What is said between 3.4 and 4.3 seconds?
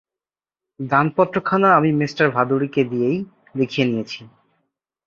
লিখিয়ে নিয়েছি।